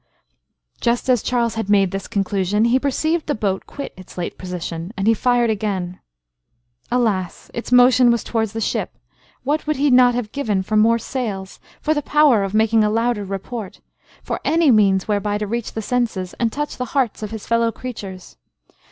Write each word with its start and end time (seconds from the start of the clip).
Just 0.79 1.09
as 1.09 1.21
Charles 1.21 1.53
had 1.53 1.69
made 1.69 1.91
this 1.91 2.07
conclusion, 2.07 2.65
he 2.65 2.79
perceived 2.79 3.27
the 3.27 3.35
boat 3.35 3.67
quit 3.67 3.93
its 3.95 4.17
late 4.17 4.35
position, 4.35 4.91
and 4.97 5.05
he 5.05 5.13
again 5.13 5.91
fired. 5.93 5.99
Alas! 6.91 7.51
its 7.53 7.71
motion 7.71 8.09
was 8.09 8.23
towards 8.23 8.53
the 8.53 8.61
ship; 8.61 8.97
what 9.43 9.67
would 9.67 9.75
he 9.75 9.91
not 9.91 10.15
have 10.15 10.31
given 10.31 10.63
for 10.63 10.75
more 10.75 10.97
sails—for 10.97 11.93
the 11.93 12.01
power 12.01 12.41
of 12.41 12.55
making 12.55 12.83
a 12.83 12.89
louder 12.89 13.23
report—for 13.23 14.41
any 14.43 14.71
means 14.71 15.07
whereby 15.07 15.37
to 15.37 15.45
reach 15.45 15.73
the 15.73 15.83
senses, 15.83 16.33
and 16.39 16.51
touch 16.51 16.77
the 16.77 16.85
hearts 16.97 17.21
of 17.21 17.29
his 17.29 17.45
fellow 17.45 17.71
creatures! 17.71 18.37